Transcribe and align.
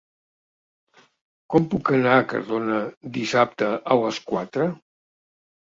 Com 1.55 1.67
puc 1.75 1.91
anar 1.99 2.17
a 2.17 2.25
Cardona 2.33 2.81
dissabte 3.21 3.71
a 3.97 4.01
les 4.03 4.21
quatre? 4.33 4.71